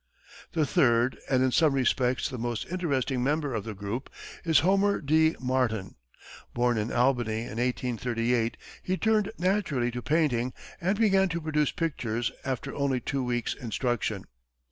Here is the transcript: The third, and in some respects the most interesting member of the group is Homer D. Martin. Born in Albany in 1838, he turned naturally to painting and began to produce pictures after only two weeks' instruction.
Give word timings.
The 0.53 0.65
third, 0.65 1.19
and 1.29 1.43
in 1.43 1.51
some 1.51 1.75
respects 1.75 2.27
the 2.27 2.39
most 2.39 2.65
interesting 2.71 3.23
member 3.23 3.53
of 3.53 3.65
the 3.65 3.75
group 3.75 4.09
is 4.43 4.61
Homer 4.61 4.99
D. 4.99 5.35
Martin. 5.39 5.93
Born 6.55 6.79
in 6.79 6.91
Albany 6.91 7.41
in 7.41 7.59
1838, 7.59 8.57
he 8.81 8.97
turned 8.97 9.29
naturally 9.37 9.91
to 9.91 10.01
painting 10.01 10.53
and 10.81 10.97
began 10.99 11.29
to 11.29 11.39
produce 11.41 11.69
pictures 11.71 12.31
after 12.43 12.73
only 12.73 12.99
two 12.99 13.23
weeks' 13.23 13.53
instruction. 13.53 14.25